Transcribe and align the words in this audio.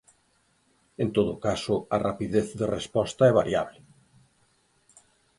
En 1.03 1.09
todo 1.17 1.33
caso, 1.45 1.75
a 1.95 1.97
rapidez 2.07 2.47
de 2.59 2.67
resposta 2.77 3.21
é 3.31 3.35
variable. 3.39 3.79